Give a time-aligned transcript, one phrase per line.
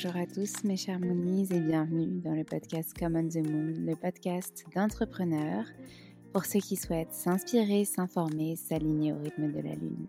[0.00, 3.96] Bonjour à tous mes chers Moonies et bienvenue dans le podcast Common the Moon, le
[3.96, 5.64] podcast d'entrepreneurs
[6.32, 10.06] pour ceux qui souhaitent s'inspirer, s'informer, s'aligner au rythme de la Lune.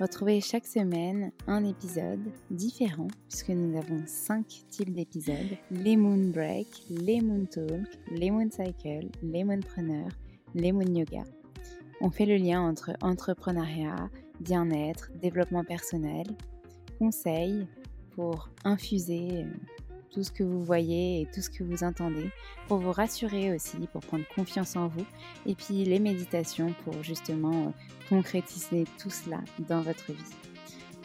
[0.00, 6.66] Retrouvez chaque semaine un épisode différent, puisque nous avons cinq types d'épisodes les Moon Break,
[6.90, 10.18] les Moon Talk, les Moon Cycle, les Moonpreneurs,
[10.56, 11.22] les Moon Yoga.
[12.00, 14.10] On fait le lien entre entrepreneuriat,
[14.40, 16.26] bien-être, développement personnel,
[16.98, 17.68] conseils
[18.14, 19.44] pour infuser
[20.14, 22.30] tout ce que vous voyez et tout ce que vous entendez,
[22.68, 25.04] pour vous rassurer aussi, pour prendre confiance en vous,
[25.44, 27.70] et puis les méditations pour justement euh,
[28.08, 30.34] concrétiser tout cela dans votre vie.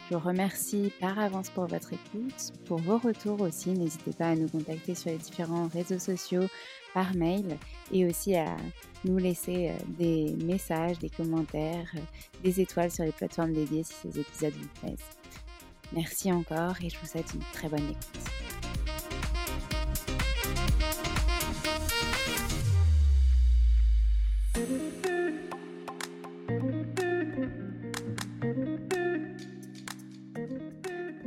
[0.08, 3.70] Je vous remercie par avance pour votre écoute, pour vos retours aussi.
[3.70, 6.46] N'hésitez pas à nous contacter sur les différents réseaux sociaux,
[6.94, 7.58] par mail,
[7.92, 8.56] et aussi à
[9.04, 12.00] nous laisser euh, des messages, des commentaires, euh,
[12.44, 15.49] des étoiles sur les plateformes dédiées si ces épisodes vous plaisent.
[15.92, 18.20] Merci encore et je vous souhaite une très bonne écoute.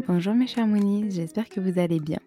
[0.07, 2.19] Bonjour mes chers Moonies, j'espère que vous allez bien.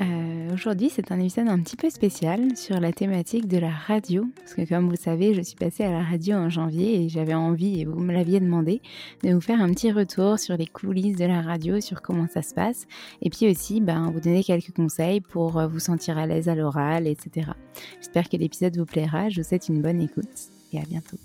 [0.00, 4.26] Euh, aujourd'hui, c'est un épisode un petit peu spécial sur la thématique de la radio,
[4.36, 7.34] parce que comme vous savez, je suis passée à la radio en janvier et j'avais
[7.34, 8.80] envie, et vous me l'aviez demandé,
[9.24, 12.42] de vous faire un petit retour sur les coulisses de la radio, sur comment ça
[12.42, 12.86] se passe,
[13.22, 16.54] et puis aussi ben, vous donner quelques conseils pour euh, vous sentir à l'aise à
[16.54, 17.50] l'oral, etc.
[17.96, 21.18] J'espère que l'épisode vous plaira, je vous souhaite une bonne écoute et à bientôt.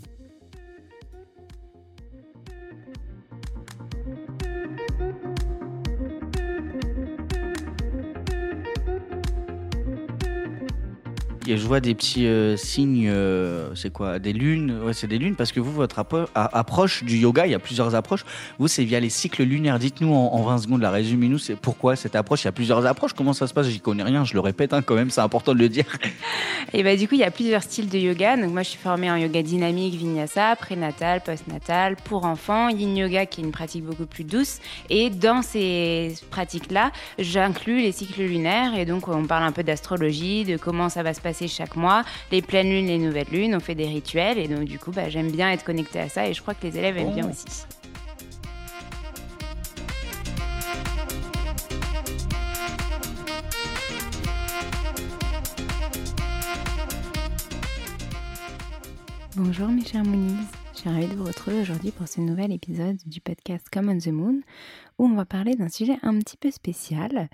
[11.45, 15.35] Je vois des petits euh, signes, euh, c'est quoi Des lunes Ouais, c'est des lunes
[15.35, 16.03] parce que vous, votre
[16.35, 18.23] approche du yoga, il y a plusieurs approches.
[18.59, 19.79] Vous, c'est via les cycles lunaires.
[19.79, 22.85] Dites-nous en, en 20 secondes, la résumez-nous, c'est pourquoi cette approche Il y a plusieurs
[22.85, 23.13] approches.
[23.13, 23.67] Comment ça se passe?
[23.67, 25.85] J'y connais rien, je le répète hein, quand même, c'est important de le dire.
[26.73, 28.37] Et bah, du coup, il y a plusieurs styles de yoga.
[28.37, 33.25] Donc, moi, je suis formée en yoga dynamique, vinyasa, prénatal, postnatal, pour enfants, yin yoga,
[33.25, 34.59] qui est une pratique beaucoup plus douce.
[34.89, 38.77] Et dans ces pratiques-là, j'inclus les cycles lunaires.
[38.77, 42.03] Et donc, on parle un peu d'astrologie, de comment ça va se passer chaque mois,
[42.31, 43.55] les pleines lunes, les nouvelles lunes.
[43.55, 44.37] On fait des rituels.
[44.37, 46.27] Et donc, du coup, bah, j'aime bien être connectée à ça.
[46.27, 47.65] Et je crois que les élèves aiment bien aussi.
[59.35, 62.97] Bonjour mes chers Moonies, je suis ravie de vous retrouver aujourd'hui pour ce nouvel épisode
[63.07, 64.41] du podcast Come on the Moon
[64.99, 67.29] où on va parler d'un sujet un petit peu spécial.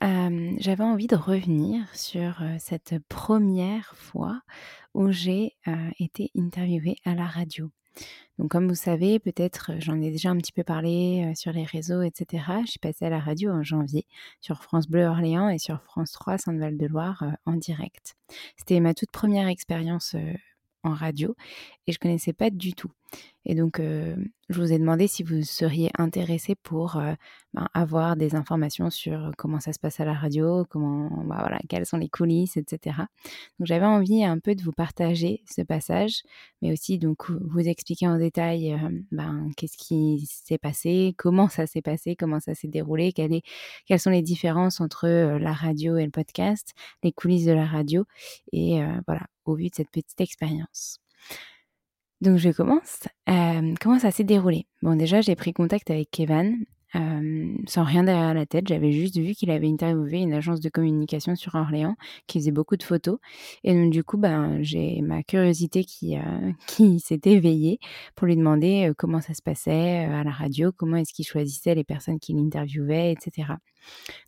[0.00, 4.40] J'avais envie de revenir sur cette première fois
[4.94, 5.56] où j'ai
[5.98, 7.70] été interviewée à la radio.
[8.38, 12.02] Donc comme vous savez, peut-être j'en ai déjà un petit peu parlé sur les réseaux,
[12.02, 12.44] etc.
[12.64, 14.06] Je suis passée à la radio en janvier
[14.40, 18.14] sur France Bleu Orléans et sur France 3 Sainte-Val-de-Loire en direct.
[18.56, 20.14] C'était ma toute première expérience
[20.84, 21.34] en radio
[21.88, 22.92] et je connaissais pas du tout.
[23.48, 24.14] Et donc, euh,
[24.50, 27.14] je vous ai demandé si vous seriez intéressé pour euh,
[27.54, 31.58] ben, avoir des informations sur comment ça se passe à la radio, comment, bah, voilà,
[31.66, 32.96] quelles sont les coulisses, etc.
[33.58, 36.22] Donc, j'avais envie un peu de vous partager ce passage,
[36.60, 41.66] mais aussi donc vous expliquer en détail euh, ben, qu'est-ce qui s'est passé, comment ça
[41.66, 43.40] s'est passé, comment ça s'est déroulé, quelles,
[43.86, 48.04] quelles sont les différences entre la radio et le podcast, les coulisses de la radio,
[48.52, 51.00] et voilà, au vu de cette petite expérience.
[52.20, 53.00] Donc je commence.
[53.28, 54.66] Euh, comment ça s'est déroulé?
[54.82, 58.68] Bon déjà j'ai pris contact avec Kevin euh, sans rien derrière la tête.
[58.68, 61.96] J'avais juste vu qu'il avait interviewé une agence de communication sur Orléans
[62.26, 63.18] qui faisait beaucoup de photos.
[63.64, 67.78] Et donc du coup ben, j'ai ma curiosité qui, euh, qui s'est éveillée
[68.14, 71.84] pour lui demander comment ça se passait à la radio, comment est-ce qu'il choisissait les
[71.84, 73.54] personnes qu'il interviewait, etc.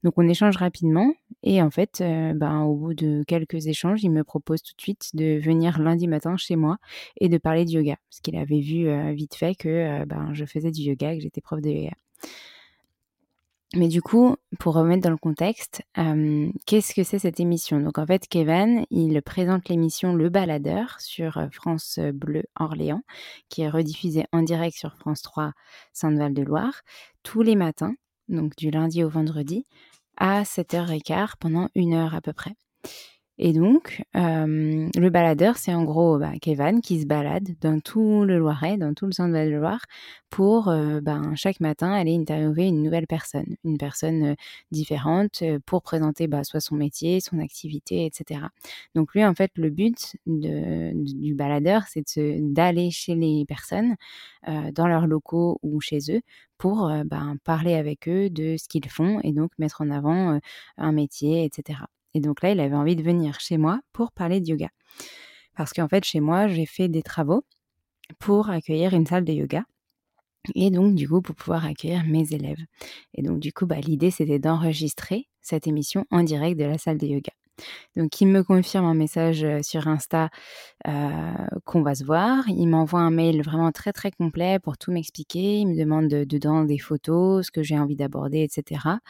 [0.03, 1.13] Donc on échange rapidement
[1.43, 4.81] et en fait, euh, ben, au bout de quelques échanges, il me propose tout de
[4.81, 6.79] suite de venir lundi matin chez moi
[7.21, 10.33] et de parler de yoga parce qu'il avait vu euh, vite fait que euh, ben,
[10.35, 11.93] je faisais du yoga, que j'étais prof de yoga.
[13.77, 15.83] Mais du coup, pour remettre dans le contexte,
[16.67, 17.79] qu'est-ce que c'est cette émission?
[17.81, 23.03] Donc en fait, Kevin, il présente l'émission Le Baladeur sur France Bleu Orléans,
[23.49, 25.53] qui est rediffusée en direct sur France 3
[25.93, 26.83] Sainte-Val de Loire
[27.23, 27.95] tous les matins
[28.31, 29.67] donc du lundi au vendredi,
[30.17, 32.55] à 7h15 pendant une heure à peu près.
[33.43, 38.25] Et donc, euh, le baladeur, c'est en gros bah, Kevin qui se balade dans tout
[38.27, 39.81] le Loiret, dans tout le centre de Loire,
[40.29, 44.35] pour euh, ben, chaque matin aller interviewer une nouvelle personne, une personne euh,
[44.73, 48.43] différente, pour présenter bah, soit son métier, son activité, etc.
[48.95, 52.05] Donc lui, en fait, le but du baladeur, c'est
[52.41, 53.97] d'aller chez les personnes,
[54.47, 56.21] dans leurs locaux ou chez eux,
[56.59, 60.39] pour ben, parler avec eux de ce qu'ils font et donc mettre en avant
[60.77, 61.79] un métier, etc.
[62.15, 64.69] Et donc là, il avait envie de venir chez moi pour parler de yoga.
[65.57, 67.45] Parce qu'en fait, chez moi, j'ai fait des travaux
[68.19, 69.65] pour accueillir une salle de yoga.
[70.55, 72.65] Et donc, du coup, pour pouvoir accueillir mes élèves.
[73.15, 76.99] Et donc, du coup, bah, l'idée, c'était d'enregistrer cette émission en direct de la salle
[76.99, 77.33] de yoga.
[77.97, 80.31] Donc, il me confirme un message sur Insta
[80.85, 82.49] qu'on va se voir.
[82.49, 85.59] Il m'envoie un mail vraiment très très complet pour tout m'expliquer.
[85.59, 89.01] Il me demande dedans des photos, ce que j'ai envie d'aborder, etc.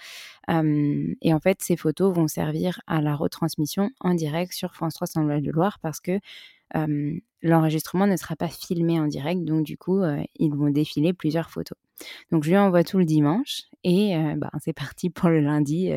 [0.49, 5.07] et en fait, ces photos vont servir à la retransmission en direct sur France 3
[5.07, 6.19] Saint de Loire parce que
[7.43, 10.03] l'enregistrement ne sera pas filmé en direct, donc du coup,
[10.37, 11.79] ils vont défiler plusieurs photos.
[12.31, 15.91] Donc je lui envoie tout le dimanche et ben, c'est parti pour le lundi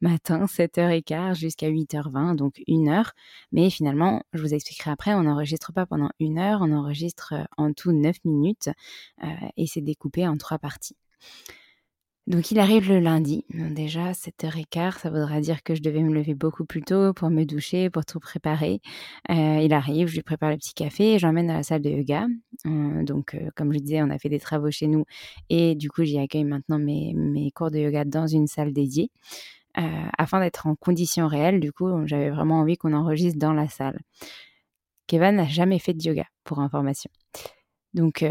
[0.00, 3.12] matin, 7h15 jusqu'à 8h20, donc une heure.
[3.52, 7.72] Mais finalement, je vous expliquerai après, on n'enregistre pas pendant une heure, on enregistre en
[7.72, 8.70] tout 9 minutes
[9.56, 10.96] et c'est découpé en trois parties.
[12.26, 13.44] Donc il arrive le lundi.
[13.50, 17.44] déjà, 7h15, ça voudra dire que je devais me lever beaucoup plus tôt pour me
[17.44, 18.80] doucher, pour tout préparer.
[19.30, 21.90] Euh, il arrive, je lui prépare le petit café et j'emmène à la salle de
[21.90, 22.26] yoga.
[22.66, 25.04] Euh, donc, euh, comme je disais, on a fait des travaux chez nous
[25.50, 29.10] et du coup, j'y accueille maintenant mes, mes, cours de yoga dans une salle dédiée.
[30.18, 34.00] afin d'être en conditions réelles, du coup, j'avais vraiment envie qu'on enregistre dans la salle.
[35.06, 37.10] Kevin n'a jamais fait de yoga, pour information.
[37.94, 38.24] Donc,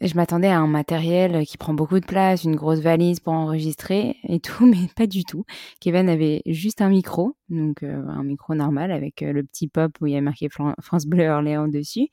[0.00, 4.16] je m'attendais à un matériel qui prend beaucoup de place, une grosse valise pour enregistrer
[4.24, 5.44] et tout, mais pas du tout.
[5.80, 9.92] Kevin avait juste un micro, donc euh, un micro normal avec euh, le petit pop
[10.00, 12.08] où il y a marqué France Bleu Orléans dessus,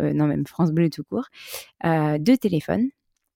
[0.00, 1.26] euh, non même France Bleu tout court,
[1.84, 2.88] deux téléphones,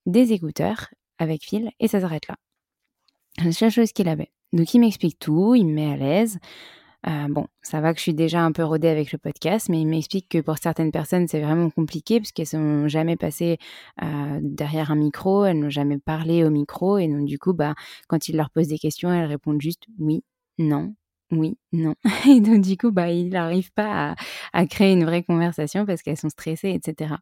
[0.07, 0.89] des écouteurs
[1.19, 2.37] avec fil et ça s'arrête là.
[3.45, 4.31] La seule chose qu'il avait.
[4.53, 6.39] Donc il m'explique tout, il me met à l'aise.
[7.07, 9.81] Euh, bon, ça va que je suis déjà un peu rodée avec le podcast, mais
[9.81, 13.59] il m'explique que pour certaines personnes, c'est vraiment compliqué parce qu'elles n'ont jamais passé
[14.03, 17.75] euh, derrière un micro, elles n'ont jamais parlé au micro, et donc du coup, bah,
[18.09, 20.23] quand il leur pose des questions, elles répondent juste oui,
[20.59, 20.95] non,
[21.31, 21.95] oui, non.
[22.29, 24.17] Et donc du coup, bah, il n'arrive pas
[24.53, 27.15] à, créer une vraie conversation parce qu'elles sont stressées, etc.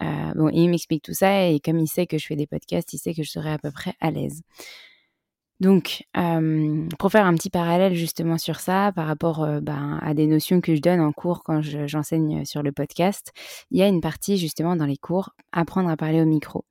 [0.00, 2.92] Euh, bon, il m'explique tout ça, et comme il sait que je fais des podcasts,
[2.92, 4.42] il sait que je serai à peu près à l'aise.
[5.62, 10.12] Donc, euh, pour faire un petit parallèle justement sur ça, par rapport euh, ben, à
[10.12, 13.30] des notions que je donne en cours quand j'enseigne sur le podcast,
[13.70, 16.64] il y a une partie justement dans les cours, apprendre à parler au micro.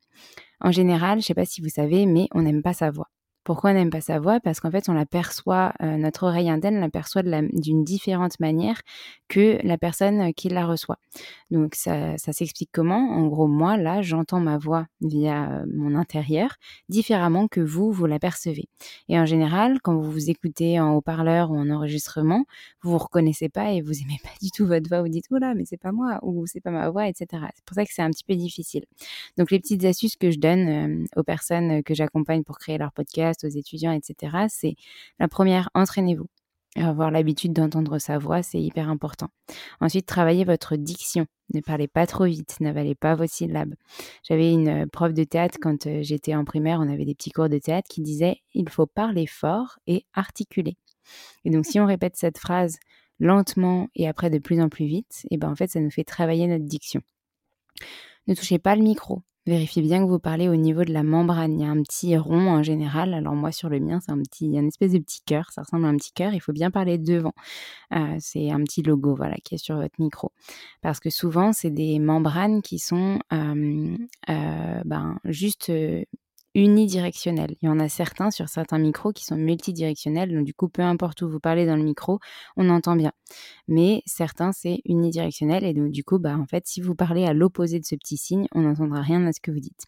[0.59, 3.07] En général, je ne sais pas si vous savez, mais on n'aime pas sa voix.
[3.43, 4.39] Pourquoi on n'aime pas sa voix?
[4.39, 8.81] Parce qu'en fait, on l'aperçoit, euh, notre oreille interne l'aperçoit d'une différente manière
[9.29, 10.99] que la personne euh, qui la reçoit.
[11.49, 13.09] Donc, ça, s'explique comment?
[13.09, 16.55] En gros, moi, là, j'entends ma voix via euh, mon intérieur
[16.87, 18.69] différemment que vous, vous l'apercevez.
[19.09, 22.45] Et en général, quand vous vous écoutez en haut-parleur ou en enregistrement,
[22.83, 25.01] vous vous reconnaissez pas et vous aimez pas du tout votre voix.
[25.01, 27.25] Vous dites, oh là, mais c'est pas moi ou c'est pas ma voix, etc.
[27.55, 28.85] C'est pour ça que c'est un petit peu difficile.
[29.37, 33.30] Donc, les petites astuces que je donne aux personnes que j'accompagne pour créer leur podcast,
[33.43, 34.75] aux étudiants, etc., c'est
[35.19, 36.27] la première, entraînez-vous.
[36.75, 39.29] avoir l'habitude d'entendre sa voix, c'est hyper important.
[39.81, 41.25] Ensuite, travaillez votre diction.
[41.53, 43.73] Ne parlez pas trop vite, n'avalez pas vos syllabes.
[44.23, 47.31] J'avais une euh, prof de théâtre quand euh, j'étais en primaire, on avait des petits
[47.31, 50.77] cours de théâtre qui disaient il faut parler fort et articuler.
[51.43, 52.79] Et donc si on répète cette phrase
[53.19, 56.03] lentement et après de plus en plus vite, et ben en fait ça nous fait
[56.03, 57.01] travailler notre diction.
[58.27, 59.21] Ne touchez pas le micro.
[59.47, 61.59] Vérifiez bien que vous parlez au niveau de la membrane.
[61.59, 63.15] Il y a un petit rond en général.
[63.15, 65.49] Alors moi sur le mien, c'est un petit, un espèce de petit cœur.
[65.51, 66.33] Ça ressemble à un petit cœur.
[66.33, 67.33] Il faut bien parler devant.
[67.93, 70.31] Euh, c'est un petit logo, voilà, qui est sur votre micro.
[70.81, 73.97] Parce que souvent, c'est des membranes qui sont euh,
[74.29, 75.71] euh, ben, juste
[76.55, 77.55] unidirectionnels.
[77.61, 80.81] Il y en a certains sur certains micros qui sont multidirectionnels, donc du coup, peu
[80.81, 82.19] importe où vous parlez dans le micro,
[82.57, 83.11] on entend bien.
[83.67, 87.33] Mais certains, c'est unidirectionnel, et donc du coup, bah, en fait, si vous parlez à
[87.33, 89.85] l'opposé de ce petit signe, on n'entendra rien à ce que vous dites.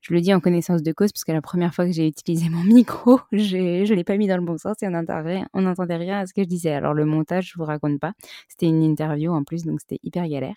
[0.00, 2.48] Je le dis en connaissance de cause, parce que la première fois que j'ai utilisé
[2.48, 6.20] mon micro, je ne l'ai pas mis dans le bon sens et on n'entendait rien
[6.20, 6.72] à ce que je disais.
[6.72, 8.12] Alors le montage, je vous raconte pas.
[8.48, 10.54] C'était une interview en plus, donc c'était hyper galère.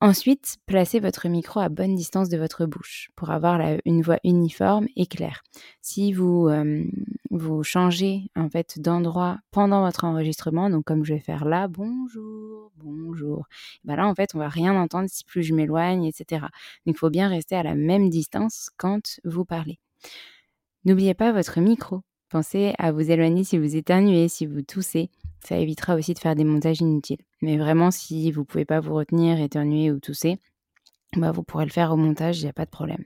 [0.00, 4.86] Ensuite, placez votre micro à bonne distance de votre bouche pour avoir une voix uniforme
[4.94, 5.42] et claire.
[5.82, 6.84] Si vous, euh,
[7.30, 12.70] vous changez en fait d'endroit pendant votre enregistrement, donc comme je vais faire là, bonjour,
[12.76, 13.48] bonjour,
[13.82, 16.42] ben là en fait on va rien entendre si plus je m'éloigne, etc.
[16.86, 19.80] Donc il faut bien rester à la même distance quand vous parlez.
[20.84, 22.02] N'oubliez pas votre micro.
[22.28, 25.10] Pensez à vous éloigner si vous éternuez, si vous toussez.
[25.44, 27.22] Ça évitera aussi de faire des montages inutiles.
[27.42, 30.38] Mais vraiment, si vous ne pouvez pas vous retenir, éternuer ou tousser,
[31.16, 33.04] bah vous pourrez le faire au montage, il n'y a pas de problème.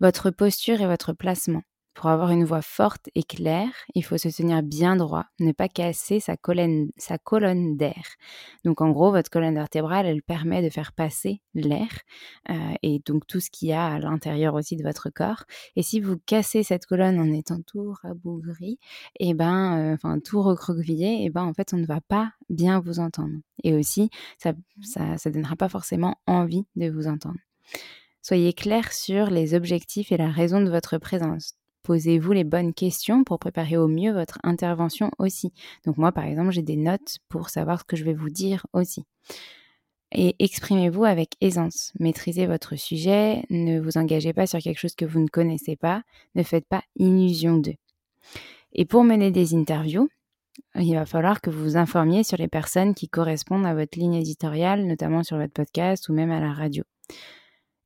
[0.00, 1.62] Votre posture et votre placement.
[1.98, 5.66] Pour avoir une voix forte et claire, il faut se tenir bien droit, ne pas
[5.66, 6.92] casser sa colonne,
[7.76, 8.04] d'air.
[8.64, 11.88] Donc en gros, votre colonne vertébrale, elle permet de faire passer l'air
[12.50, 15.42] euh, et donc tout ce qu'il y a à l'intérieur aussi de votre corps.
[15.74, 18.78] Et si vous cassez cette colonne en étant tout rabougri,
[19.18, 22.00] et eh ben, euh, enfin tout recroquevillé, et eh ben en fait on ne va
[22.00, 23.34] pas bien vous entendre.
[23.64, 24.52] Et aussi, ça,
[24.82, 27.40] ça, ça donnera pas forcément envie de vous entendre.
[28.22, 31.58] Soyez clair sur les objectifs et la raison de votre présence.
[31.88, 35.54] Posez-vous les bonnes questions pour préparer au mieux votre intervention aussi.
[35.86, 38.66] Donc moi, par exemple, j'ai des notes pour savoir ce que je vais vous dire
[38.74, 39.06] aussi.
[40.12, 41.94] Et exprimez-vous avec aisance.
[41.98, 46.02] Maîtrisez votre sujet, ne vous engagez pas sur quelque chose que vous ne connaissez pas,
[46.34, 47.76] ne faites pas illusion d'eux.
[48.74, 50.10] Et pour mener des interviews,
[50.74, 54.16] il va falloir que vous vous informiez sur les personnes qui correspondent à votre ligne
[54.16, 56.84] éditoriale, notamment sur votre podcast ou même à la radio.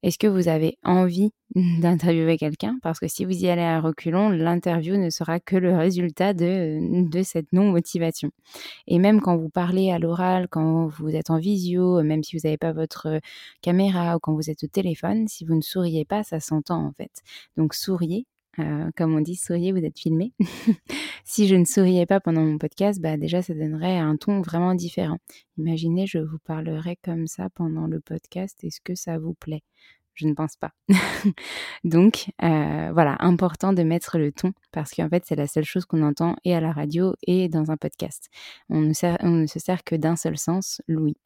[0.03, 2.79] Est-ce que vous avez envie d'interviewer quelqu'un?
[2.83, 7.09] Parce que si vous y allez à reculons, l'interview ne sera que le résultat de,
[7.09, 8.31] de cette non-motivation.
[8.87, 12.43] Et même quand vous parlez à l'oral, quand vous êtes en visio, même si vous
[12.45, 13.21] n'avez pas votre
[13.63, 16.93] caméra ou quand vous êtes au téléphone, si vous ne souriez pas, ça s'entend en
[16.93, 17.23] fait.
[17.57, 18.27] Donc souriez,
[18.59, 20.33] euh, comme on dit, souriez, vous êtes filmé.
[21.25, 24.75] si je ne souriais pas pendant mon podcast, bah déjà, ça donnerait un ton vraiment
[24.75, 25.19] différent.
[25.57, 28.63] Imaginez, je vous parlerai comme ça pendant le podcast.
[28.63, 29.63] Est-ce que ça vous plaît?
[30.15, 30.73] Je ne pense pas.
[31.85, 35.87] Donc, euh, voilà, important de mettre le ton parce qu'en fait, c'est la seule chose
[35.87, 38.29] qu'on entend et à la radio et dans un podcast.
[38.69, 41.17] On ne, se sert que d'un seul sens, l'ouïe.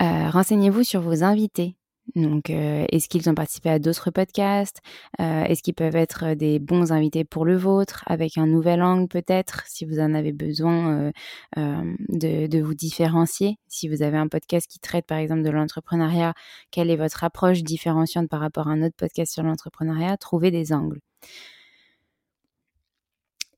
[0.00, 1.76] Euh, renseignez-vous sur vos invités.
[2.16, 4.80] Donc, euh, est-ce qu'ils ont participé à d'autres podcasts?
[5.20, 9.08] Euh, Est-ce qu'ils peuvent être des bons invités pour le vôtre, avec un nouvel angle
[9.08, 11.10] peut-être, si vous en avez besoin
[11.56, 13.58] euh, de, de, vous différencier?
[13.68, 16.34] Si vous avez un podcast qui traite par exemple de l'entrepreneuriat,
[16.70, 20.16] quelle est votre approche différenciante par rapport à un autre podcast sur l'entrepreneuriat?
[20.18, 21.00] Trouvez des angles.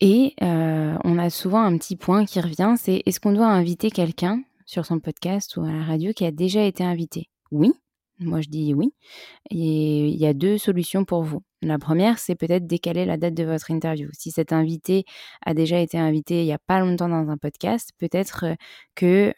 [0.00, 4.42] Et on a souvent un petit point qui revient, c'est est-ce qu'on doit inviter quelqu'un
[4.66, 7.30] sur son podcast ou à la radio qui a déjà été invité?
[7.50, 7.72] Oui,
[8.18, 8.94] moi, je dis oui.
[9.50, 11.42] Et il y a deux solutions pour vous.
[11.62, 14.08] La première, c'est peut-être décaler la date de votre interview.
[14.12, 15.04] Si cet invité
[15.44, 18.54] a déjà été invité il n'y a pas longtemps dans un podcast, peut-être euh,
[18.94, 19.34] que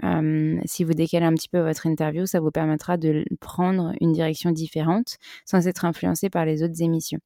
[0.67, 4.51] si vous décalez un petit peu votre interview, ça vous permettra de prendre une direction
[4.53, 7.21] différente sans être influencé par les autres émissions.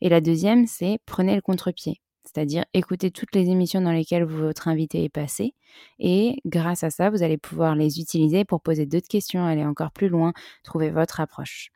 [0.00, 4.68] Et la deuxième, c'est prenez le contre-pied c'est-à-dire écouter toutes les émissions dans lesquelles votre
[4.68, 5.54] invité est passé.
[5.98, 9.92] Et grâce à ça, vous allez pouvoir les utiliser pour poser d'autres questions, aller encore
[9.92, 10.32] plus loin,
[10.62, 11.70] trouver votre approche.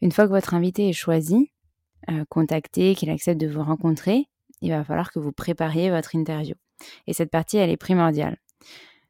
[0.00, 1.50] Une fois que votre invité est choisi,
[2.10, 4.26] euh, contacté, qu'il accepte de vous rencontrer,
[4.60, 6.54] il va falloir que vous prépariez votre interview.
[7.06, 8.38] Et cette partie, elle est primordiale.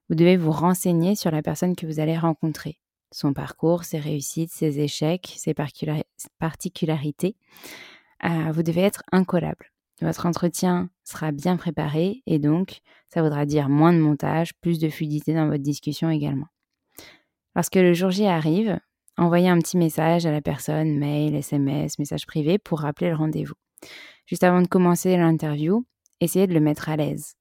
[0.08, 2.78] Vous devez vous renseigner sur la personne que vous allez rencontrer,
[3.10, 5.54] son parcours, ses réussites, ses échecs, ses
[6.38, 7.36] particularités.
[8.24, 9.72] Euh, vous devez être incollable.
[10.02, 14.88] Votre entretien sera bien préparé et donc ça voudra dire moins de montage, plus de
[14.88, 16.46] fluidité dans votre discussion également.
[17.54, 18.78] Lorsque le jour J arrive,
[19.16, 23.54] envoyez un petit message à la personne, mail, SMS, message privé pour rappeler le rendez-vous.
[24.26, 25.86] Juste avant de commencer l'interview,
[26.20, 27.36] essayez de le mettre à l'aise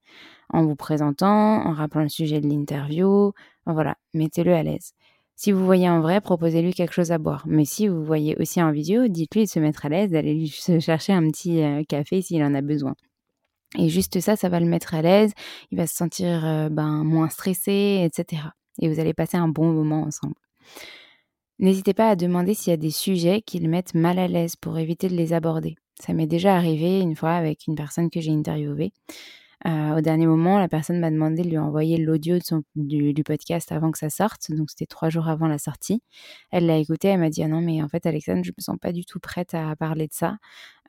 [0.49, 3.33] en vous présentant, en rappelant le sujet de l'interview.
[3.65, 4.93] Voilà, mettez-le à l'aise.
[5.35, 7.43] Si vous voyez en vrai, proposez-lui quelque chose à boire.
[7.45, 10.47] Mais si vous voyez aussi en vidéo, dites-lui de se mettre à l'aise, d'aller lui
[10.79, 12.95] chercher un petit euh, café s'il en a besoin.
[13.77, 15.33] Et juste ça, ça va le mettre à l'aise.
[15.71, 18.43] Il va se sentir euh, ben, moins stressé, etc.
[18.81, 20.35] Et vous allez passer un bon moment ensemble.
[21.59, 24.55] N'hésitez pas à demander s'il y a des sujets qui le mettent mal à l'aise
[24.55, 25.75] pour éviter de les aborder.
[25.99, 28.91] Ça m'est déjà arrivé une fois avec une personne que j'ai interviewée.
[29.65, 32.37] Euh, au dernier moment, la personne m'a demandé de lui envoyer l'audio
[32.75, 34.51] du, podcast avant que ça sorte.
[34.51, 36.01] Donc, c'était trois jours avant la sortie.
[36.51, 37.07] Elle l'a écouté.
[37.09, 39.19] Elle m'a dit ah non, mais en fait, Alexandre, je me sens pas du tout
[39.19, 40.37] prête à parler de ça.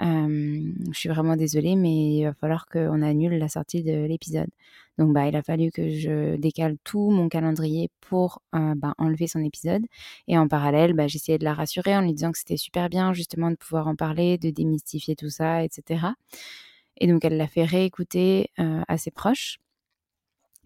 [0.02, 0.60] Euh,
[0.92, 4.50] je suis vraiment désolée, mais il va falloir qu'on annule la sortie de l'épisode.
[4.98, 9.26] Donc, bah, il a fallu que je décale tout mon calendrier pour euh, bah, enlever
[9.26, 9.82] son épisode.
[10.28, 13.12] Et en parallèle, bah, j'essayais de la rassurer en lui disant que c'était super bien,
[13.12, 16.08] justement, de pouvoir en parler, de démystifier tout ça, etc.
[16.98, 19.58] Et donc, elle l'a fait réécouter euh, à ses proches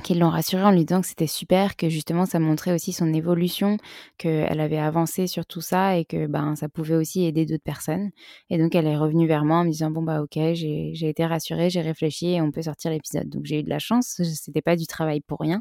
[0.00, 3.12] qui l'ont rassurée en lui disant que c'était super, que justement ça montrait aussi son
[3.12, 3.76] évolution,
[4.18, 8.10] qu'elle avait avancé sur tout ça et que ben ça pouvait aussi aider d'autres personnes.
[8.48, 11.24] Et donc elle est revenue vers moi en me disant bon bah ok j'ai été
[11.26, 13.28] rassurée, j'ai réfléchi et on peut sortir l'épisode.
[13.28, 15.60] Donc j'ai eu de la chance, c'était pas du travail pour rien,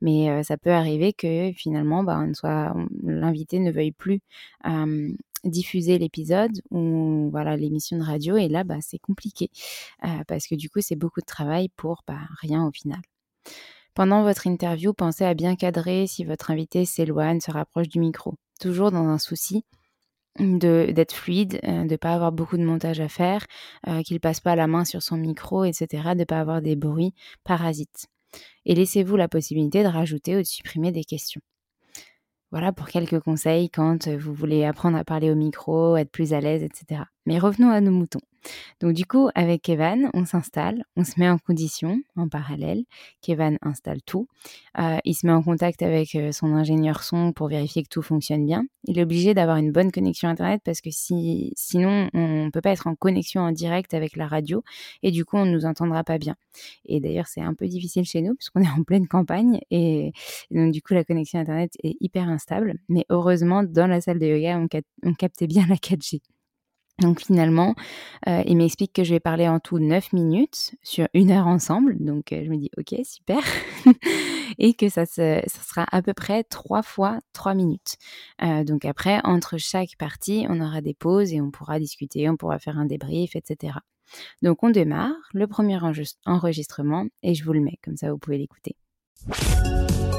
[0.00, 4.20] mais euh, ça peut arriver que finalement ben soit l'invité ne veuille plus
[5.44, 9.50] diffuser l'épisode ou voilà l'émission de radio et là bah, c'est compliqué
[10.04, 13.00] euh, parce que du coup c'est beaucoup de travail pour bah, rien au final.
[13.94, 18.34] Pendant votre interview, pensez à bien cadrer si votre invité s'éloigne, se rapproche du micro,
[18.60, 19.64] toujours dans un souci
[20.38, 23.44] d'être fluide, euh, de ne pas avoir beaucoup de montage à faire,
[23.88, 26.76] euh, qu'il passe pas la main sur son micro, etc., de ne pas avoir des
[26.76, 27.12] bruits
[27.44, 28.06] parasites.
[28.64, 31.40] Et laissez-vous la possibilité de rajouter ou de supprimer des questions.
[32.50, 36.40] Voilà pour quelques conseils quand vous voulez apprendre à parler au micro, être plus à
[36.40, 37.02] l'aise, etc.
[37.28, 38.22] Mais revenons à nos moutons.
[38.80, 42.84] Donc du coup, avec Kevin, on s'installe, on se met en condition en parallèle.
[43.20, 44.28] Kevin installe tout.
[44.78, 48.00] Euh, il se met en contact avec euh, son ingénieur son pour vérifier que tout
[48.00, 48.64] fonctionne bien.
[48.84, 52.62] Il est obligé d'avoir une bonne connexion Internet parce que si, sinon, on ne peut
[52.62, 54.64] pas être en connexion en direct avec la radio
[55.02, 56.34] et du coup, on ne nous entendra pas bien.
[56.86, 60.12] Et d'ailleurs, c'est un peu difficile chez nous puisqu'on est en pleine campagne et,
[60.50, 62.76] donc du coup, la connexion Internet est hyper instable.
[62.88, 64.68] Mais heureusement, dans la salle de yoga, on,
[65.02, 66.22] on captait bien la 4G.
[67.00, 67.74] Donc finalement,
[68.26, 71.96] euh, il m'explique que je vais parler en tout 9 minutes sur une heure ensemble.
[72.00, 73.40] Donc euh, je me dis ok super
[74.58, 77.96] et que ça, ça, sera à peu près 3 fois 3 minutes.
[78.42, 82.36] Euh, donc après, entre chaque partie, on aura des pauses et on pourra discuter, on
[82.36, 83.74] pourra faire un débrief, etc.
[84.42, 85.78] Donc on démarre le premier
[86.26, 88.74] enregistrement et je vous le mets comme ça vous pouvez l'écouter.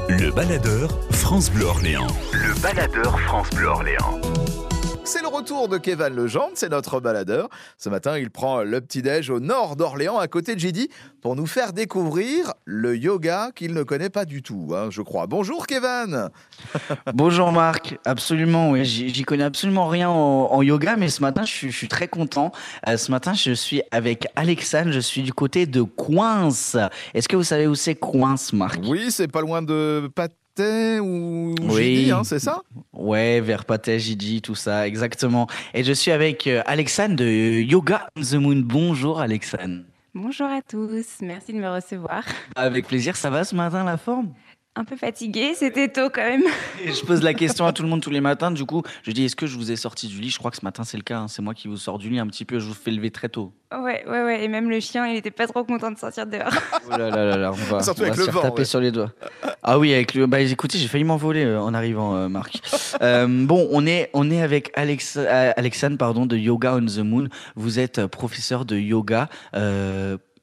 [0.08, 2.06] Le baladeur France Bleu Orléans.
[2.32, 4.20] Le baladeur France Bleu Orléans.
[5.10, 7.48] C'est le retour de Kevin Legendre, c'est notre baladeur.
[7.78, 10.88] Ce matin, il prend le petit-déj au nord d'Orléans, à côté de Gidi,
[11.20, 15.26] pour nous faire découvrir le yoga qu'il ne connaît pas du tout, hein, je crois.
[15.26, 16.28] Bonjour Kevin
[17.12, 18.84] Bonjour Marc, absolument, oui.
[18.84, 22.52] J'y connais absolument rien en, yoga, mais ce matin, je suis, très content.
[22.86, 26.76] Euh, ce matin, je suis avec Alexandre, je suis du côté de Coince.
[27.14, 28.78] Est-ce que vous savez où c'est Coince, Marc?
[28.86, 30.30] Oui, c'est pas loin de Pat
[31.00, 32.10] ou oui.
[32.10, 32.62] Hein, c'est ça?
[32.92, 33.64] Ouais, vers
[33.98, 35.46] Gidi, tout ça, exactement.
[35.74, 38.62] Et je suis avec euh, Alexandre de Yoga on the Moon.
[38.64, 39.82] Bonjour Alexandre.
[40.14, 42.24] Bonjour à tous, merci de me recevoir.
[42.56, 44.32] Avec plaisir, ça va ce matin la forme?
[44.76, 46.44] Un peu fatiguée, c'était tôt quand même.
[46.84, 48.50] je pose la question à tout le monde tous les matins.
[48.50, 50.30] Du coup, je dis est-ce que je vous ai sorti du lit?
[50.30, 51.18] Je crois que ce matin c'est le cas.
[51.18, 51.28] Hein.
[51.28, 52.60] C'est moi qui vous sors du lit un petit peu.
[52.60, 53.52] Je vous fais lever très tôt.
[53.72, 54.44] Ouais, ouais, ouais.
[54.44, 56.52] Et même le chien, il était pas trop content de sortir dehors.
[56.86, 59.12] Oh là là là là, on va, se faire taper sur les doigts.
[59.62, 60.26] Ah oui, avec le.
[60.26, 62.60] Bah écoutez, j'ai failli m'envoler euh, en arrivant, euh, Marc.
[63.02, 67.28] Euh, bon, on est, on est avec Alex, Alexandre, pardon, de Yoga on the Moon.
[67.54, 69.28] Vous êtes professeur de yoga.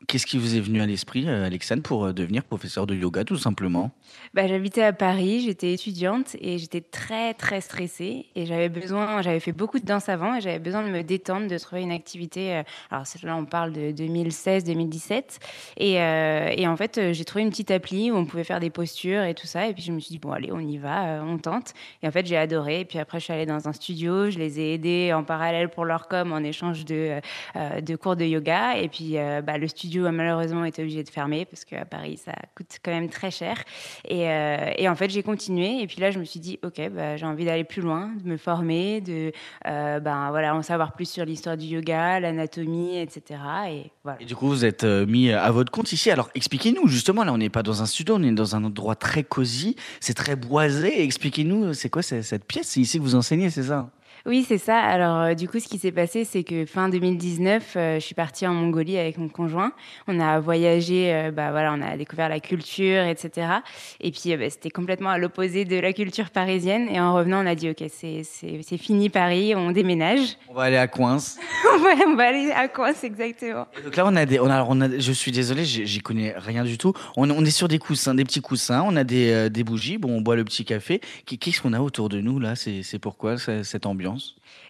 [0.07, 3.91] Qu'est-ce qui vous est venu à l'esprit, Alexandre, pour devenir professeur de yoga, tout simplement?
[4.37, 9.39] Bah, J'habitais à Paris, j'étais étudiante et j'étais très très stressée et j'avais besoin, j'avais
[9.39, 12.53] fait beaucoup de danse avant et j'avais besoin de me détendre, de trouver une activité.
[12.57, 15.39] Euh, alors là on parle de 2016-2017
[15.77, 18.59] et, euh, et, en fait euh, j'ai trouvé une petite appli où on pouvait faire
[18.59, 20.77] des postures et tout ça et puis je me suis dit bon allez on y
[20.77, 21.73] va, on tente
[22.03, 24.37] et en fait j'ai adoré et puis après je suis allée dans un studio, je
[24.37, 27.19] les ai aidés en parallèle pour leur com en échange de,
[27.95, 31.65] cours de yoga et puis bah, le studio a malheureusement été obligé de fermer parce
[31.65, 33.63] qu'à Paris ça coûte quand même très cher
[34.27, 35.81] euh, et, en fait, j'ai continué.
[35.81, 38.29] Et puis là, je me suis dit, OK, bah, j'ai envie d'aller plus loin, de
[38.29, 39.31] me former, de
[39.67, 43.39] euh, ben, voilà, en savoir plus sur l'histoire du yoga, l'anatomie, etc.
[43.69, 44.21] Et, voilà.
[44.21, 46.11] et du coup, vous êtes euh, mis à votre compte ici.
[46.11, 48.95] Alors, expliquez-nous, justement, là, on n'est pas dans un studio, on est dans un endroit
[48.95, 51.03] très cosy, c'est très boisé.
[51.03, 52.67] Expliquez-nous, c'est quoi cette pièce?
[52.67, 53.89] C'est ici que vous enseignez, c'est ça?
[54.25, 54.79] Oui, c'est ça.
[54.79, 58.15] Alors, euh, du coup, ce qui s'est passé, c'est que fin 2019, euh, je suis
[58.15, 59.71] partie en Mongolie avec mon conjoint.
[60.07, 63.47] On a voyagé, euh, bah voilà, on a découvert la culture, etc.
[64.01, 66.89] Et puis, bah, c'était complètement à l'opposé de la culture parisienne.
[66.89, 70.37] Et en revenant, on a dit, OK, c'est fini Paris, on déménage.
[70.49, 71.39] On va aller à Coince.
[72.07, 73.67] on va aller à Coince, exactement.
[73.83, 76.63] donc là, on a des, on a, on a, je suis désolé, j'y connais rien
[76.63, 76.93] du tout.
[77.15, 78.83] On, on, est sur des coussins, des petits coussins.
[78.85, 79.97] On a des, des bougies.
[79.97, 81.01] Bon, on boit le petit café.
[81.25, 82.55] Qu'est-ce qu'on a autour de nous là?
[82.55, 84.06] C'est pourquoi cette ambiance?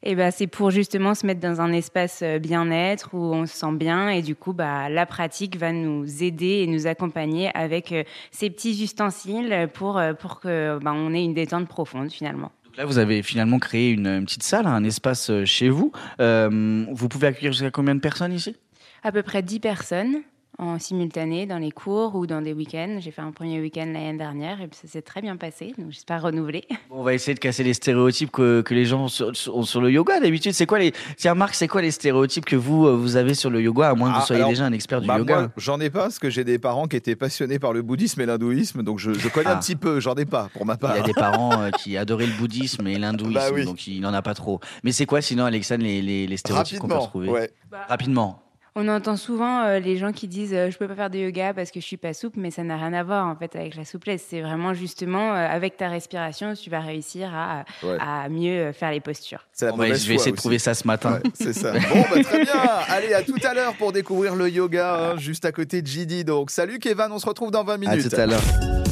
[0.04, 3.54] Et bah, c'est pour justement se mettre dans un espace euh, bien-être où on se
[3.56, 7.91] sent bien et du coup bah, la pratique va nous aider et nous accompagner avec
[7.91, 12.52] euh, ces petits ustensiles pour, euh, pour que bah, on ait une détente profonde finalement.
[12.78, 15.91] là, vous avez finalement créé une, petite salle, un espace chez vous.
[16.19, 18.56] vous pouvez accueillir jusqu'à combien de personnes ici?
[19.04, 20.17] À peu près 10 personnes
[20.60, 22.98] en simultané dans les cours ou dans des week-ends.
[23.00, 26.24] J'ai fait un premier week-end l'année dernière et ça s'est très bien passé, donc j'espère
[26.24, 26.65] renouveler.
[26.89, 30.20] on va essayer de casser les stéréotypes que, que les gens ont sur, le yoga
[30.20, 30.54] d'habitude.
[30.54, 33.50] C'est quoi les Tiens Marc, c'est quoi les stéréotypes que vous euh, vous avez sur
[33.50, 35.52] le yoga à moins que vous ah, soyez déjà un expert du bah, yoga?
[35.58, 38.26] J'en ai pas parce que j'ai des parents qui étaient passionnés par le bouddhisme et
[38.26, 39.56] l'hindouisme, donc je, connais un ah.
[39.58, 40.00] petit peu.
[40.00, 40.96] J'en ai pas pour ma part.
[40.96, 44.02] Il y a des parents euh, qui adoraient le bouddhisme et l'hindouisme, bah donc il
[44.02, 44.60] n'en a pas trop.
[44.84, 47.30] Mais c'est quoi sinon, Alexandre, les, les, stéréotypes qu'on peut retrouver?
[47.30, 47.52] ouais.
[47.88, 48.46] Rapidement.
[48.79, 51.51] On entend souvent euh, les gens qui disent euh, je peux pas faire de yoga
[51.51, 53.75] parce que je suis pas souple, mais ça n'a rien à voir en fait avec
[53.75, 54.23] la souplesse.
[54.29, 57.65] C'est vraiment justement euh, avec ta respiration, tu vas réussir à,
[57.99, 59.47] à mieux faire les postures.
[59.59, 59.65] je
[60.07, 61.19] vais essayer de trouver ça ce matin.
[61.33, 61.71] c'est ça.
[61.91, 62.53] bon, bah, très bien.
[62.89, 66.23] Allez, à tout à l'heure pour découvrir le yoga hein, juste à côté de JD.
[66.23, 68.05] Donc, salut Kevin, on se retrouve dans 20 minutes.
[68.05, 68.43] À tout à l'heure.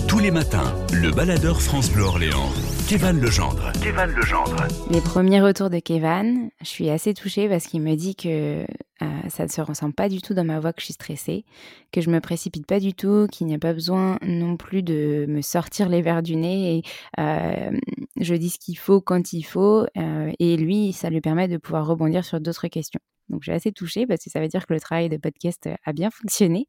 [0.08, 2.50] Tous les matins, le baladeur France Bleu Orléans.
[2.88, 3.72] Kevin Legendre.
[3.84, 4.68] Kevin Legendre.
[4.90, 8.66] Les premiers retours de Kevin, je suis assez touchée parce qu'il me dit que
[9.02, 11.44] euh, ça ne se ressent pas du tout dans ma voix que je suis stressée,
[11.92, 15.26] que je me précipite pas du tout, qu'il n'y a pas besoin non plus de
[15.28, 16.84] me sortir les verres du nez et
[17.20, 17.78] euh,
[18.20, 21.58] je dis ce qu'il faut quand il faut euh, et lui, ça lui permet de
[21.58, 23.02] pouvoir rebondir sur d'autres questions.
[23.30, 25.94] Donc j'ai assez touchée parce que ça veut dire que le travail de podcast a
[25.94, 26.68] bien fonctionné.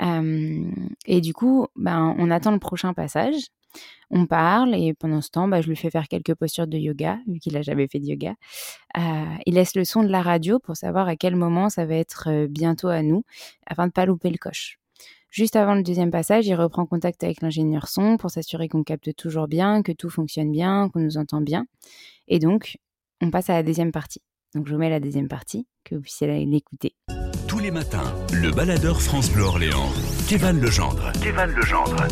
[0.00, 3.50] et du coup, ben, on attend le prochain passage
[4.10, 7.18] on parle et pendant ce temps, bah, je lui fais faire quelques postures de yoga,
[7.28, 8.34] vu qu'il n'a jamais fait de yoga.
[8.98, 9.00] Euh,
[9.46, 12.28] il laisse le son de la radio pour savoir à quel moment ça va être
[12.28, 13.22] euh, bientôt à nous,
[13.66, 14.78] afin de ne pas louper le coche.
[15.30, 19.14] Juste avant le deuxième passage, il reprend contact avec l'ingénieur son pour s'assurer qu'on capte
[19.14, 21.66] toujours bien, que tout fonctionne bien, qu'on nous entend bien.
[22.26, 22.78] Et donc,
[23.20, 24.22] on passe à la deuxième partie.
[24.54, 26.94] Donc, je vous mets la deuxième partie, que vous puissiez l'écouter.
[27.46, 29.90] Tous les matins, le baladeur France Bleu Orléans.
[30.28, 31.12] Kevin Legendre.
[31.22, 32.06] Kevin Legendre.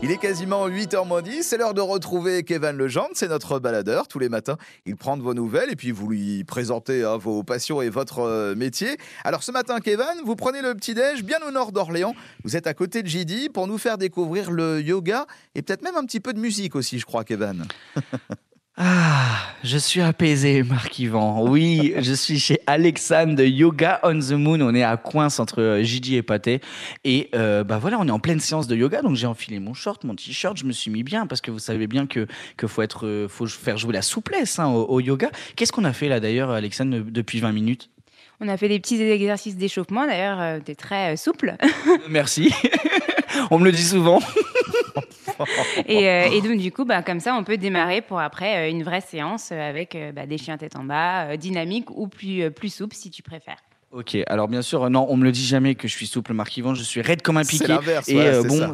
[0.00, 4.06] Il est quasiment 8h 10, c'est l'heure de retrouver Kevin Legendre, c'est notre baladeur.
[4.06, 7.42] Tous les matins, il prend de vos nouvelles et puis vous lui présentez hein, vos
[7.42, 8.96] passions et votre euh, métier.
[9.24, 12.14] Alors ce matin, Kevin, vous prenez le petit-déj bien au nord d'Orléans.
[12.44, 15.96] Vous êtes à côté de JD pour nous faire découvrir le yoga et peut-être même
[15.96, 17.64] un petit peu de musique aussi, je crois, Kevin.
[18.80, 21.44] Ah, je suis apaisé, Marc-Yvan.
[21.48, 24.60] Oui, je suis chez Alexandre de Yoga on the Moon.
[24.60, 26.60] On est à Coince entre euh, Gigi et Pâté.
[27.02, 29.02] Et euh, bah voilà, on est en pleine séance de yoga.
[29.02, 30.56] Donc j'ai enfilé mon short, mon t-shirt.
[30.56, 33.26] Je me suis mis bien parce que vous savez bien que, que faut, être, euh,
[33.26, 35.32] faut faire jouer la souplesse hein, au, yoga.
[35.56, 37.90] Qu'est-ce qu'on a fait là d'ailleurs, Alexandre, depuis 20 minutes?
[38.40, 41.56] On a fait des petits exercices d'échauffement, d'ailleurs, tu es très souple.
[42.08, 42.54] Merci.
[43.50, 44.20] on me le dit souvent.
[45.88, 48.82] Euh, et, donc, du coup, bah, comme ça, on peut démarrer pour après euh, une
[48.82, 52.94] vraie séance euh, avec bah, des chiens tête en bas, dynamique ou plus, plus souple
[52.94, 53.58] si tu préfères.
[53.90, 56.56] Ok, alors bien sûr, non, on me le dit jamais que je suis souple, Marc
[56.56, 57.64] Yvan, je suis raide comme un piqué.
[57.64, 58.72] C'est l'inverse, et bon, ça.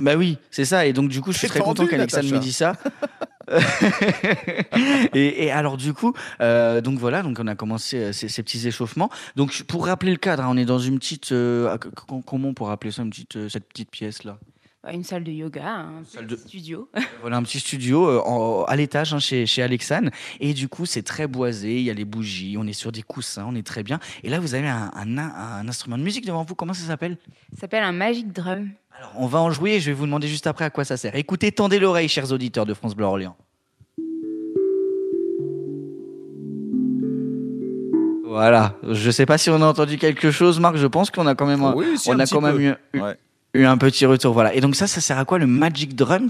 [0.00, 0.86] bah oui, c'est ça.
[0.86, 2.74] Et donc du coup, je suis très content qu'Alexandre me dise ça.
[5.14, 9.10] et, alors du coup, donc voilà, donc on a commencé ces, petits échauffements.
[9.36, 11.34] Donc pour rappeler le cadre, hein, on est dans une petite,
[12.26, 14.38] comment on pourrait appeler ça, une petite, cette petite pièce là
[14.92, 16.88] une salle de yoga, un petit studio.
[17.20, 20.10] voilà, un petit studio euh, à l'étage hein, chez, chez Alexane.
[20.40, 23.02] Et du coup, c'est très boisé, il y a les bougies, on est sur des
[23.02, 23.98] coussins, on est très bien.
[24.22, 27.16] Et là, vous avez un, un, instrument de musique devant vous, comment ça s'appelle?
[27.54, 28.70] Ça s'appelle un Magic Drum.
[28.96, 30.96] Alors, on va en jouer et je vais vous demander juste après à quoi ça
[30.96, 31.16] sert.
[31.16, 33.36] Écoutez, tendez l'oreille, chers auditeurs de France Bleu Orléans.
[38.26, 40.76] Voilà, je ne sais pas si on a entendu quelque chose, Marc.
[40.76, 42.74] Je pense qu'on a quand même, on a quand même eu,
[43.54, 44.32] eu un petit retour.
[44.32, 44.54] Voilà.
[44.54, 46.28] Et donc ça, ça sert à quoi le Magic Drum?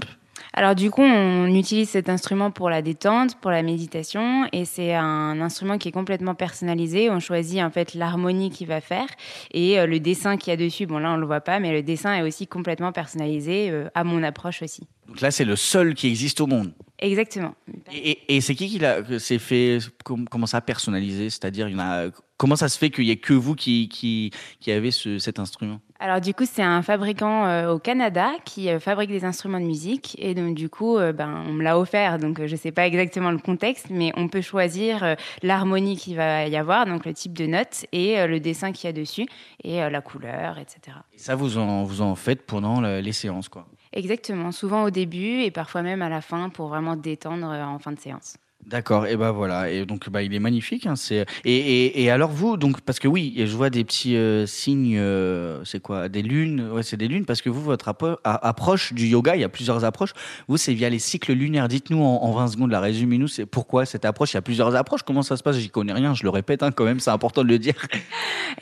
[0.57, 4.93] Alors du coup, on utilise cet instrument pour la détente, pour la méditation, et c'est
[4.93, 7.09] un instrument qui est complètement personnalisé.
[7.09, 9.07] On choisit en fait l'harmonie qu'il va faire
[9.51, 10.85] et euh, le dessin qu'il y a dessus.
[10.85, 14.05] Bon là, on le voit pas, mais le dessin est aussi complètement personnalisé euh, à
[14.05, 14.87] mon approche aussi.
[15.09, 16.71] Donc là, c'est le seul qui existe au monde.
[16.99, 17.53] Exactement.
[17.91, 21.29] Et, c'est qui qui l'a s'est fait comment ça personnalisé?
[21.29, 22.05] C'est-à-dire, il y en a
[22.37, 25.39] comment ça se fait qu'il y ait que vous qui, qui, qui avez ce, cet
[25.39, 25.79] instrument?
[25.99, 29.65] Alors du coup, c'est un fabricant euh, au Canada qui euh, fabrique des instruments de
[29.65, 32.19] musique et donc du coup, euh, ben, on me l'a offert.
[32.19, 36.47] Donc je ne sais pas exactement le contexte, mais on peut choisir l'harmonie qu'il va
[36.47, 39.25] y avoir, donc le type de notes et le dessin qu'il y a dessus
[39.63, 40.97] et la couleur, etc.
[41.13, 43.67] Et ça, vous en, vous en faites pendant les séances, quoi?
[43.93, 47.93] Exactement, souvent au début et parfois même à la fin pour vraiment détendre en fin
[47.93, 48.35] de séance.
[48.65, 50.87] D'accord, et ben voilà, et donc bah il est magnifique.
[50.87, 50.95] Hein,
[51.43, 55.79] et, alors vous donc parce que oui, je vois des petits euh, signes, euh, c'est
[55.79, 59.41] quoi, des lunes, ouais c'est des lunes parce que vous votre approche du yoga, il
[59.41, 60.13] y a plusieurs approches.
[60.47, 61.67] Vous c'est via les cycles lunaires.
[61.67, 64.75] Dites-nous en, en 20 secondes la résumez-nous, c'est pourquoi cette approche Il y a plusieurs
[64.75, 65.03] approches.
[65.03, 65.57] Comment ça se passe?
[65.57, 67.75] J'y connais rien, je le répète hein, quand même, c'est important de le dire.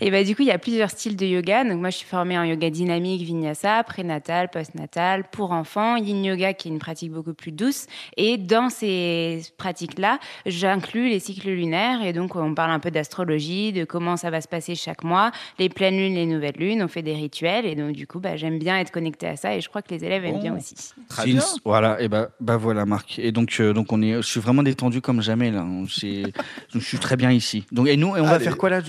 [0.02, 1.64] Et bah du coup il y a plusieurs styles de yoga.
[1.64, 6.54] Donc moi je suis formée en yoga dynamique, vinyasa, prénatal, postnatal, pour enfants, yin yoga
[6.54, 7.86] qui est une pratique beaucoup plus douce.
[8.18, 12.92] Et dans ces pratiques là, j'inclus les cycles lunaires et donc on parle un peu
[12.92, 16.84] d'astrologie, de comment ça va se passer chaque mois, les pleines lunes, les nouvelles lunes,
[16.84, 19.56] on fait des rituels et donc du coup, bah, j'aime bien être connecté à ça
[19.56, 20.76] et je crois que les élèves aiment bien aussi.
[21.10, 21.42] Très bien.
[21.66, 23.20] Voilà, et bah, bah voilà Marc.
[23.20, 25.66] Et donc, euh, donc on est, je suis vraiment détendu comme jamais là.
[25.88, 27.66] je suis très bien ici.
[27.72, 28.82] Donc et nous, et on va faire quoi là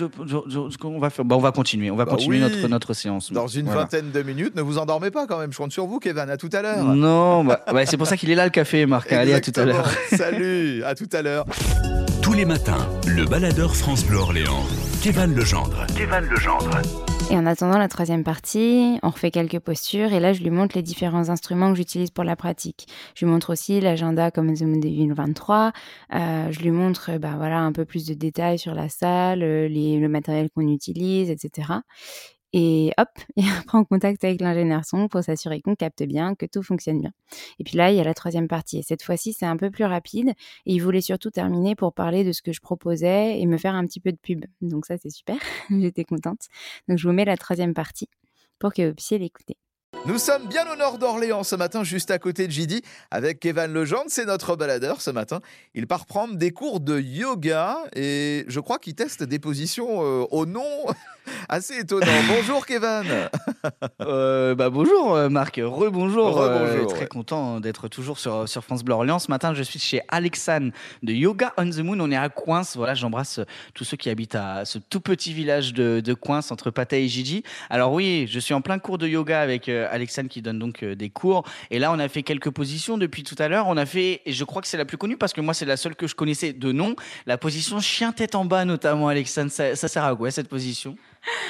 [0.83, 3.31] On va faire, bah, on va continuer, on va bah continuer notre notre séance.
[3.31, 5.51] Dans une vingtaine de minutes, ne vous endormez pas quand même.
[5.51, 6.29] Je compte sur vous, Kevin.
[6.29, 6.83] À tout à l'heure.
[6.83, 9.11] Non, bah, c'est pour ça qu'il est là le café, Marc.
[9.11, 9.89] Allez à tout à l'heure.
[10.11, 10.83] Salut.
[10.85, 11.45] À tout à l'heure.
[12.21, 14.61] Tous les matins, le baladeur France Bleu Orléans,
[15.01, 15.87] Kévan Legendre.
[15.97, 16.79] Kévan Legendre.
[17.31, 20.75] Et en attendant la troisième partie, on refait quelques postures et là je lui montre
[20.75, 22.85] les différents instruments que j'utilise pour la pratique.
[23.15, 25.71] Je lui montre aussi l'agenda comme The Moon 2023.
[26.13, 29.67] Euh, je lui montre bah, voilà, un peu plus de détails sur la salle, euh,
[29.67, 31.79] les, le matériel qu'on utilise, etc.
[32.57, 36.63] Et hop, il prend contact avec l'ingénieur son pour s'assurer qu'on capte bien, que tout
[36.63, 37.11] fonctionne bien.
[37.59, 38.77] Et puis là, il y a la troisième partie.
[38.77, 40.29] Et cette fois-ci, c'est un peu plus rapide.
[40.65, 43.75] Et il voulait surtout terminer pour parler de ce que je proposais et me faire
[43.75, 44.45] un petit peu de pub.
[44.61, 45.35] Donc ça, c'est super.
[45.69, 46.47] J'étais contente.
[46.87, 48.07] Donc je vous mets la troisième partie
[48.57, 49.57] pour que vous puissiez l'écouter.
[50.07, 53.73] Nous sommes bien au nord d'Orléans ce matin, juste à côté de JD, avec Kevin
[53.73, 55.41] Legendre, c'est notre baladeur ce matin.
[55.73, 60.27] Il part prendre des cours de yoga et je crois qu'il teste des positions euh,
[60.29, 60.61] au nom
[61.49, 62.05] assez étonnant.
[62.27, 63.03] bonjour Kevin.
[64.01, 66.37] Euh, bah bonjour euh, Marc, rebonjour.
[66.37, 69.17] Re très content d'être toujours sur, sur France Bleu Orléans.
[69.17, 71.99] Ce matin, je suis chez Alexandre de Yoga on the Moon.
[71.99, 72.77] On est à Coince.
[72.77, 73.39] Voilà, j'embrasse
[73.73, 77.07] tous ceux qui habitent à ce tout petit village de, de Coince entre Patay et
[77.07, 77.43] Gigi.
[77.71, 81.09] Alors oui, je suis en plein cours de yoga avec Alexandre qui donne donc des
[81.09, 81.43] cours.
[81.71, 83.67] Et là, on a fait quelques positions depuis tout à l'heure.
[83.67, 85.65] On a fait, et je crois que c'est la plus connue parce que moi, c'est
[85.65, 89.51] la seule que je connaissais de nom, la position chien tête en bas notamment, Alexandre.
[89.51, 90.95] Ça, sert à quoi cette position?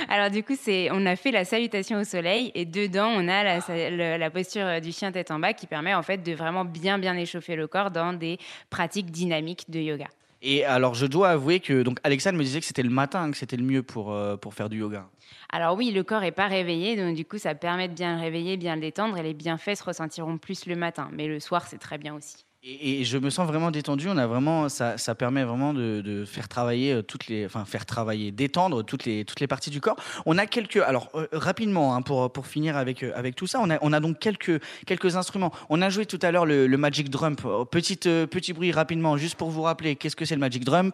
[0.10, 3.44] Alors du coup, c'est, on a fait la salutation au soleil et dedans, on a
[3.44, 6.98] la, la, posture du chien tête en bas qui permet en fait de vraiment bien
[6.98, 8.38] bien échauffer le corps dans des
[8.70, 10.08] pratiques dynamiques de yoga.
[10.48, 13.38] Et alors, je dois avouer que donc Alexandre me disait que c'était le matin que
[13.38, 15.10] c'était le mieux pour, euh, pour faire du yoga.
[15.50, 18.22] Alors oui, le corps n'est pas réveillé, donc du coup, ça permet de bien le
[18.22, 21.10] réveiller, bien le détendre, et les bienfaits se ressentiront plus le matin.
[21.12, 22.46] Mais le soir, c'est très bien aussi.
[22.68, 24.10] Et, je me sens vraiment détendu.
[24.10, 27.86] On a vraiment, ça, ça permet vraiment de, faire travailler euh, toutes les, enfin faire
[27.86, 29.98] travailler, détendre toutes les toutes les parties du corps.
[30.26, 33.60] On a quelques, alors euh, rapidement hein, pour pour finir avec euh, avec tout ça,
[33.62, 35.52] on a on a donc quelques quelques instruments.
[35.70, 37.36] On a joué tout à l'heure le, Magic Drum.
[37.70, 40.92] Petite petit bruit rapidement, juste pour vous rappeler, qu'est-ce que c'est le Magic Drum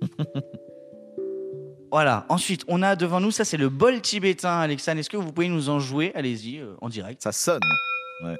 [1.92, 2.26] Voilà.
[2.28, 4.98] Ensuite, on a devant nous, ça c'est le bol tibétain, Alexandre.
[4.98, 6.10] Est-ce que vous pouvez nous en jouer?
[6.16, 7.22] Allez-y, en direct.
[7.22, 7.60] Ça sonne.
[8.24, 8.36] Ouais.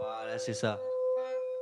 [0.00, 0.78] Voilà, c'est ça.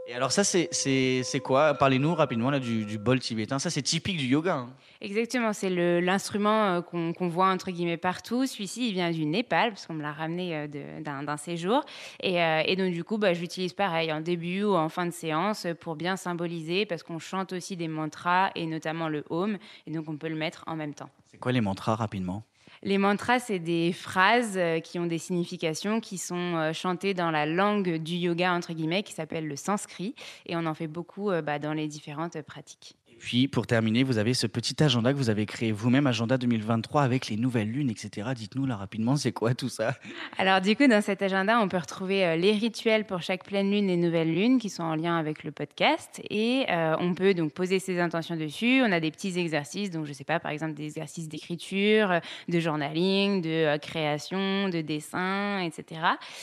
[0.09, 1.75] Et alors ça, c'est quoi?
[1.75, 3.59] Parlez-nous rapidement là, du, du, bol tibétain.
[3.59, 4.55] Ça, c'est typique du yoga.
[4.55, 4.69] Hein.
[5.01, 5.69] Exactement, c'est
[6.01, 8.47] l'instrument euh, qu'on voit entre guillemets partout.
[8.47, 11.85] Celui-ci, il vient du Népal, parce qu'on me l'a ramené euh, d'un séjour.
[12.23, 15.07] Et, euh, et, donc, du coup, bah, je l'utilise pareil, en début ou en fin
[15.07, 19.59] de séance, pour bien symboliser, parce qu'on chante aussi des mantras, et notamment le Om.
[19.87, 21.11] Et donc, on peut le mettre en même temps.
[21.27, 22.45] C'est quoi les mantras rapidement?
[22.83, 27.31] Les mantras, c'est des phrases euh, qui ont des significations, qui sont euh, chantées dans
[27.31, 30.15] la langue du yoga, entre guillemets, qui s'appelle le sanskrit.
[30.47, 32.97] Et on en fait beaucoup euh, bah, dans les différentes pratiques.
[33.19, 37.03] Puis, pour terminer, vous avez ce petit agenda que vous avez créé vous-même, agenda 2023,
[37.03, 38.29] avec les nouvelles lunes, etc.
[38.35, 39.95] Dites-nous là rapidement, c'est quoi tout ça?
[40.39, 43.71] Alors, du coup, dans cet agenda, on peut retrouver euh, les rituels pour chaque pleine
[43.71, 46.21] lune et nouvelle lune qui sont en lien avec le podcast.
[46.31, 48.83] Et euh, on peut donc poser ses intentions dessus.
[48.83, 52.21] On a des petits exercices, donc je ne sais pas, par exemple, des exercices d'écriture,
[52.49, 56.01] de journaling, de euh, création, de dessin, etc.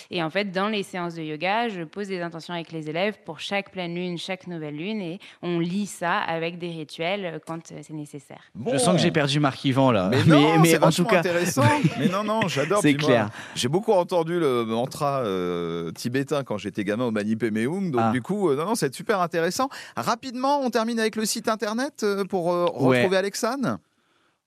[0.09, 3.17] Et en fait, dans les séances de yoga, je pose des intentions avec les élèves
[3.25, 7.25] pour chaque pleine lune, chaque nouvelle lune, et on lit ça avec des des rituels
[7.25, 8.39] euh, quand euh, c'est nécessaire.
[8.71, 10.09] Je sens que j'ai perdu Marc Yvan là.
[10.09, 11.63] Mais non, mais c'est en tout cas, intéressant.
[11.99, 12.79] mais non, non, j'adore.
[12.81, 13.29] C'est clair.
[13.55, 17.91] J'ai beaucoup entendu le mantra euh, tibétain quand j'étais gamin au Manipé Meung.
[17.91, 18.11] Donc Ah.
[18.11, 19.69] du coup, euh, non, non, c'est super intéressant.
[19.97, 22.97] Rapidement, on termine avec le site internet euh, pour euh, Ouais.
[22.99, 23.77] retrouver Alexandre.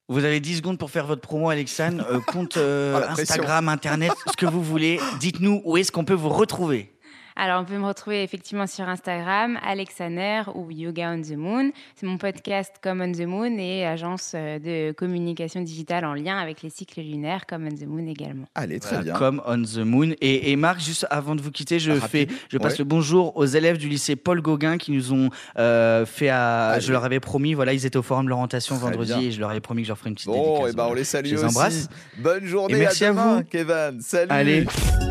[0.09, 2.05] vous avez 10 secondes pour faire votre promo, Alexandre.
[2.11, 3.21] Euh, compte euh, Oh.
[3.21, 4.99] Instagram, Internet, ce que vous voulez.
[5.21, 6.93] Dites-nous où est-ce qu'on peut vous retrouver.
[7.39, 11.71] Alors, on peut me retrouver effectivement sur Instagram, Alexaner ou Yoga on the Moon.
[11.95, 16.39] C'est mon podcast Comme on the Moon et agence euh, de communication digitale en lien
[16.39, 18.47] avec les cycles lunaires Comme on the Moon également.
[18.55, 19.15] Allez, très Voilà, bien.
[19.19, 20.13] Comme on the moon.
[20.23, 22.79] Et, et Marc, juste avant de vous quitter, je, Ah, fais, je passe Ouais.
[22.79, 26.69] le bonjour aux élèves du lycée Paul Gauguin qui nous ont euh, fait à.
[26.71, 26.81] Allez.
[26.81, 29.21] Je leur avais promis, voilà, ils étaient au forum de l'orientation Très vendredi bien.
[29.21, 30.73] et je leur avais promis que je leur ferais une petite Bon, dédicace.
[30.73, 31.55] et ben on les salue Je les aussi.
[31.55, 31.89] embrasse.
[32.17, 32.75] Bonne journée.
[32.75, 33.43] Et merci à demain, vous.
[33.45, 34.01] Kevin.
[34.01, 34.31] Salut.
[34.33, 34.67] Allez.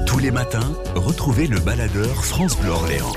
[0.08, 3.14] Tous les matins, retrouvez le baladeur France Bleu Orléans.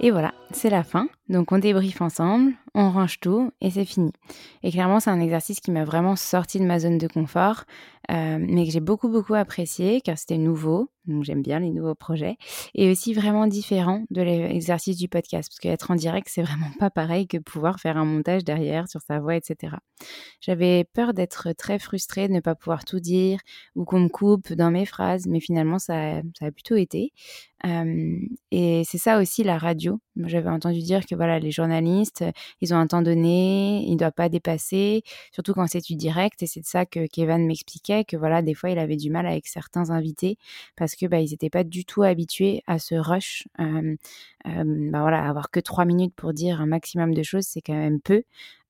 [0.00, 1.08] Et voilà, c'est la fin.
[1.28, 4.12] Donc on débriefe ensemble, on range tout et c'est fini.
[4.62, 7.64] Et clairement, c'est un exercice qui m'a vraiment sorti de ma zone de confort,
[8.10, 10.90] euh, mais que j'ai beaucoup beaucoup apprécié car c'était nouveau.
[11.06, 12.36] Donc j'aime bien les nouveaux projets
[12.74, 16.90] et aussi vraiment différent de l'exercice du podcast parce qu'être en direct, c'est vraiment pas
[16.90, 19.76] pareil que pouvoir faire un montage derrière sur sa voix, etc.
[20.40, 23.40] J'avais peur d'être très frustrée de ne pas pouvoir tout dire
[23.74, 27.12] ou qu'on me coupe dans mes phrases, mais finalement ça, a plutôt été.
[27.66, 28.18] Euh,
[28.50, 30.00] et c'est ça aussi la radio.
[30.26, 33.98] J'avais entendu dire que voilà, les journalistes, euh, ils ont un temps donné, ils ne
[33.98, 35.02] doivent pas dépasser,
[35.32, 36.42] surtout quand c'est du direct.
[36.42, 39.26] Et c'est de ça que Kevin m'expliquait que voilà, des fois, il avait du mal
[39.26, 40.36] avec certains invités
[40.76, 43.46] parce que bah, ils n'étaient pas du tout habitués à ce rush.
[44.44, 48.00] Bah, voilà, avoir que trois minutes pour dire un maximum de choses, c'est quand même
[48.00, 48.22] peu.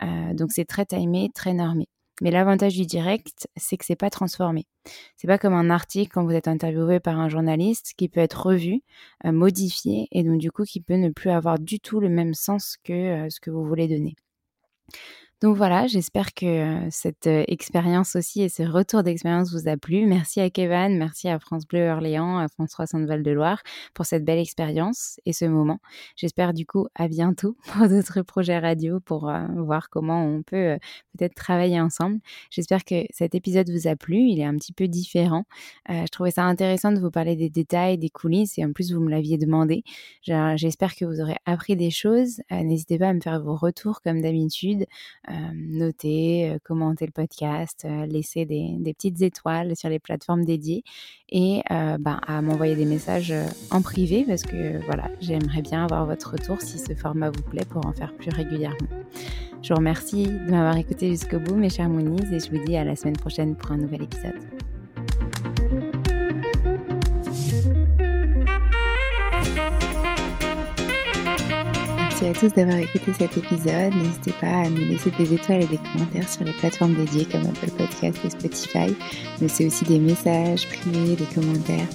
[0.03, 1.89] Euh, donc c'est très timé, très normé.
[2.21, 4.67] Mais l'avantage du direct, c'est que c'est pas transformé.
[5.17, 8.47] C'est pas comme un article quand vous êtes interviewé par un journaliste qui peut être
[8.47, 8.83] revu,
[9.25, 12.35] euh, modifié et donc du coup qui peut ne plus avoir du tout le même
[12.35, 14.17] sens que euh, ce que vous voulez donner.
[15.40, 19.77] Donc voilà, j'espère que euh, cette euh, expérience aussi et ce retour d'expérience vous a
[19.77, 20.05] plu.
[20.05, 23.62] Merci à Kevin, merci à France Bleu Orléans, à France 3 Val de Loire
[23.94, 25.79] pour cette belle expérience et ce moment.
[26.16, 30.77] J'espère du coup à bientôt pour d'autres projets radio pour euh, voir comment on peut
[31.16, 32.18] peut-être travailler ensemble.
[32.51, 34.16] J'espère que cet épisode vous a plu.
[34.16, 35.44] Il est un petit peu différent.
[35.88, 39.01] Je trouvais ça intéressant de vous parler des détails, des coulisses et en plus vous
[39.01, 39.85] me l'aviez demandé.
[40.22, 42.40] J'espère que vous aurez appris des choses.
[42.51, 44.87] N'hésitez pas à me faire vos retours comme d'habitude.
[45.31, 50.83] Euh, noter, euh, commenter le podcast, euh, laisser des, petites étoiles sur les plateformes dédiées
[51.31, 53.35] et ben, à m'envoyer des messages
[53.71, 57.67] en privé parce que voilà, j'aimerais bien avoir votre retour si ce format vous plaît
[57.69, 58.88] pour en faire plus régulièrement.
[59.62, 62.77] Je vous remercie de m'avoir écouté jusqu'au bout, mes chers Moonies, et je vous dis
[62.77, 64.41] à la semaine prochaine pour un nouvel épisode.
[72.21, 73.95] Merci à tous d'avoir écouté cet épisode.
[73.95, 77.47] N'hésitez pas à nous laisser des étoiles et des commentaires sur les plateformes dédiées comme
[77.47, 78.97] Apple Podcast et Spotify.
[79.41, 81.87] Mais c'est aussi des messages privés, des commentaires.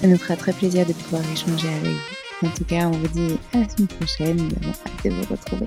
[0.00, 1.96] Ça nous fera très plaisir de pouvoir échanger avec
[2.40, 2.46] vous.
[2.46, 4.36] En tout cas, on vous dit à la semaine prochaine.
[4.36, 5.66] Nous avons hâte de vous retrouver.